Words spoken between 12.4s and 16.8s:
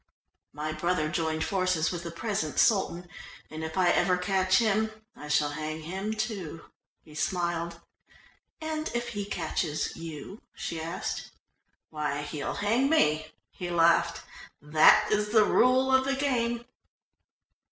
hang me," he laughed. "That is the rule of the game."